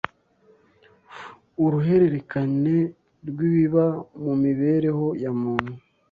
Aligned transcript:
uruhererekane 1.63 2.77
rw’ibiba 3.27 3.85
mu 4.23 4.33
mibereho 4.43 5.07
ya 5.23 5.31
muntu 5.39 5.71